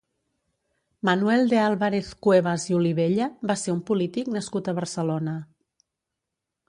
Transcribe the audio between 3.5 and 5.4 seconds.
va ser un polític nascut a Barcelona.